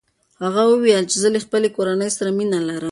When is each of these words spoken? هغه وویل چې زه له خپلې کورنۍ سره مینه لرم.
هغه 0.43 0.61
وویل 0.69 1.03
چې 1.11 1.17
زه 1.23 1.27
له 1.35 1.39
خپلې 1.45 1.67
کورنۍ 1.75 2.09
سره 2.17 2.29
مینه 2.37 2.59
لرم. 2.67 2.79